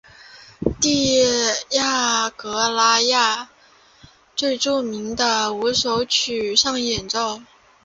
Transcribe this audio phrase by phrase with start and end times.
[0.81, 1.21] 蒂
[1.73, 3.47] 亚格拉贾
[4.35, 7.39] 最著名的五首曲上演奏。